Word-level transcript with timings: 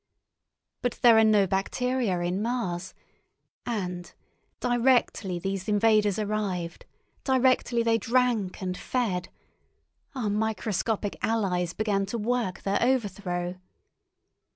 But 0.81 0.93
there 1.03 1.19
are 1.19 1.23
no 1.23 1.45
bacteria 1.45 2.21
in 2.21 2.41
Mars, 2.41 2.95
and 3.67 4.11
directly 4.59 5.37
these 5.37 5.67
invaders 5.67 6.17
arrived, 6.17 6.87
directly 7.23 7.83
they 7.83 7.99
drank 7.99 8.63
and 8.63 8.75
fed, 8.75 9.29
our 10.15 10.31
microscopic 10.31 11.17
allies 11.21 11.73
began 11.73 12.07
to 12.07 12.17
work 12.17 12.63
their 12.63 12.81
overthrow. 12.81 13.59